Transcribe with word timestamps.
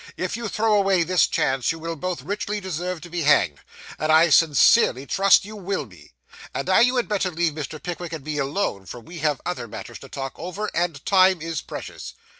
If 0.17 0.35
you 0.35 0.47
throw 0.47 0.73
away 0.79 1.03
this 1.03 1.27
chance, 1.27 1.71
you 1.71 1.77
will 1.77 1.95
both 1.95 2.23
richly 2.23 2.59
deserve 2.59 3.01
to 3.01 3.09
be 3.11 3.21
hanged, 3.21 3.59
as 3.99 4.09
I 4.09 4.31
sincerely 4.31 5.05
trust 5.05 5.45
you 5.45 5.55
will 5.55 5.85
be. 5.85 6.13
And 6.55 6.65
now 6.65 6.79
you 6.79 6.95
had 6.95 7.07
better 7.07 7.29
leave 7.29 7.53
Mr. 7.53 7.79
Pickwick 7.79 8.11
and 8.11 8.23
me 8.25 8.39
alone, 8.39 8.87
for 8.87 8.99
we 8.99 9.19
have 9.19 9.39
other 9.45 9.67
matters 9.67 9.99
to 9.99 10.09
talk 10.09 10.31
over, 10.37 10.71
and 10.73 11.05
time 11.05 11.39
is 11.39 11.61
precious. 11.61 12.15